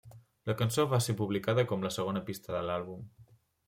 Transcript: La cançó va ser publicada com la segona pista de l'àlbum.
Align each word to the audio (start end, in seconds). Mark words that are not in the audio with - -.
La 0.51 0.55
cançó 0.61 0.85
va 0.95 1.01
ser 1.09 1.15
publicada 1.21 1.69
com 1.75 1.87
la 1.89 1.95
segona 2.01 2.27
pista 2.31 2.59
de 2.61 2.67
l'àlbum. 2.71 3.09